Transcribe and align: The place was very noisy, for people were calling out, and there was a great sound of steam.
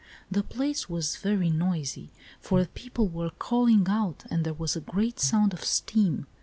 The 0.31 0.41
place 0.41 0.89
was 0.89 1.17
very 1.17 1.51
noisy, 1.51 2.09
for 2.39 2.65
people 2.65 3.07
were 3.07 3.29
calling 3.29 3.85
out, 3.87 4.23
and 4.31 4.43
there 4.43 4.55
was 4.55 4.75
a 4.75 4.81
great 4.81 5.19
sound 5.19 5.53
of 5.53 5.63
steam. 5.63 6.25